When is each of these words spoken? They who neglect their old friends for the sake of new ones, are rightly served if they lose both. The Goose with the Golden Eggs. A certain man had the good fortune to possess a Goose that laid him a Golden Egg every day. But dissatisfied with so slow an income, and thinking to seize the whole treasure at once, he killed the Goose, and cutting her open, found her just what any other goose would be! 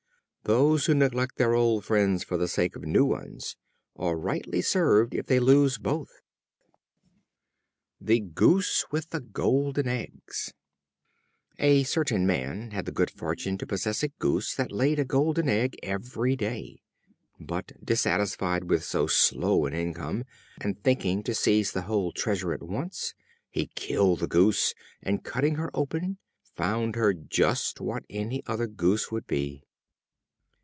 They 0.43 0.53
who 0.57 0.93
neglect 0.95 1.37
their 1.37 1.53
old 1.53 1.85
friends 1.85 2.25
for 2.25 2.35
the 2.35 2.47
sake 2.47 2.75
of 2.75 2.81
new 2.83 3.05
ones, 3.05 3.55
are 3.95 4.17
rightly 4.17 4.59
served 4.61 5.13
if 5.13 5.27
they 5.27 5.39
lose 5.39 5.77
both. 5.77 6.09
The 8.01 8.19
Goose 8.19 8.83
with 8.91 9.11
the 9.11 9.21
Golden 9.21 9.87
Eggs. 9.87 10.51
A 11.59 11.83
certain 11.83 12.27
man 12.27 12.71
had 12.71 12.85
the 12.85 12.91
good 12.91 13.09
fortune 13.11 13.57
to 13.59 13.67
possess 13.67 14.03
a 14.03 14.09
Goose 14.09 14.53
that 14.55 14.73
laid 14.73 14.97
him 14.99 15.03
a 15.03 15.05
Golden 15.05 15.47
Egg 15.47 15.77
every 15.83 16.35
day. 16.35 16.81
But 17.39 17.71
dissatisfied 17.81 18.65
with 18.69 18.83
so 18.83 19.07
slow 19.07 19.65
an 19.67 19.73
income, 19.73 20.25
and 20.59 20.83
thinking 20.83 21.23
to 21.23 21.35
seize 21.35 21.71
the 21.71 21.83
whole 21.83 22.11
treasure 22.11 22.51
at 22.51 22.63
once, 22.63 23.13
he 23.51 23.67
killed 23.75 24.19
the 24.19 24.27
Goose, 24.27 24.73
and 25.01 25.23
cutting 25.23 25.55
her 25.55 25.69
open, 25.73 26.17
found 26.55 26.95
her 26.95 27.13
just 27.13 27.79
what 27.79 28.03
any 28.09 28.41
other 28.47 28.67
goose 28.67 29.11
would 29.11 29.27
be! 29.27 29.63